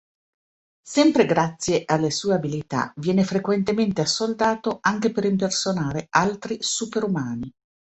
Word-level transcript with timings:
Sempre 0.81 1.27
grazie 1.27 1.83
alle 1.85 2.09
sue 2.09 2.33
abilità, 2.33 2.91
viene 2.95 3.23
frequentemente 3.23 4.01
assoldato 4.01 4.79
anche 4.81 5.11
per 5.11 5.25
impersonare 5.25 6.07
altri 6.09 6.57
superumani. 6.59 7.53